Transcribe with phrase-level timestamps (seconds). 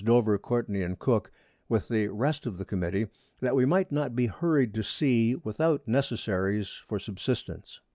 [0.03, 1.31] Dover, Courtney and Cooke,
[1.69, 3.05] with the rest of the Committee,
[3.39, 7.81] that we might not be hurried to Sea without Necessaries for Subsistance.